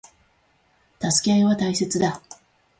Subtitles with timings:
[0.99, 2.23] 助け合いは大切だ。